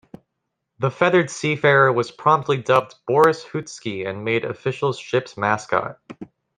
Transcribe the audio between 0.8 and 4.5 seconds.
feathered seafarer was promptly dubbed Boris Hootski and made